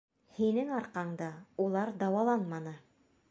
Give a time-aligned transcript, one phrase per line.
[0.37, 1.27] Һинең арҡаңда
[1.67, 2.77] улар дауаланманы!